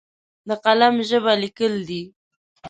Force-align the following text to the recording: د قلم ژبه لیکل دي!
د 0.47 0.49
قلم 0.63 0.95
ژبه 1.09 1.33
لیکل 1.41 1.73
دي! 1.89 2.03